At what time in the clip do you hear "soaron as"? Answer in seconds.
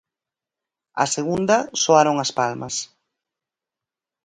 1.83-2.31